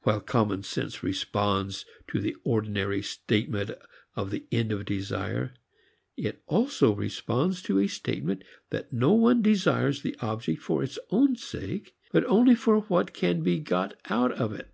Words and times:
While 0.00 0.20
common 0.22 0.62
sense 0.62 1.02
responds 1.02 1.84
to 2.06 2.20
the 2.22 2.34
ordinary 2.42 3.02
statement 3.02 3.72
of 4.16 4.30
the 4.30 4.46
end 4.50 4.72
of 4.72 4.86
desire, 4.86 5.52
it 6.16 6.42
also 6.46 6.94
responds 6.94 7.60
to 7.64 7.78
a 7.78 7.86
statement 7.86 8.44
that 8.70 8.94
no 8.94 9.12
one 9.12 9.42
desires 9.42 10.00
the 10.00 10.16
object 10.20 10.62
for 10.62 10.82
its 10.82 10.98
own 11.10 11.36
sake, 11.36 11.94
but 12.12 12.24
only 12.24 12.54
for 12.54 12.78
what 12.80 13.12
can 13.12 13.42
be 13.42 13.58
got 13.58 13.92
out 14.06 14.32
of 14.32 14.54
it. 14.54 14.70